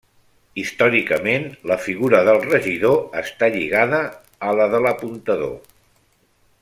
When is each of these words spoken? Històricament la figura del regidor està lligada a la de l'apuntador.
Històricament 0.59 1.43
la 1.71 1.77
figura 1.83 2.21
del 2.29 2.41
regidor 2.47 2.97
està 3.21 3.51
lligada 3.57 4.01
a 4.49 4.57
la 4.61 4.67
de 4.73 4.81
l'apuntador. 4.87 5.55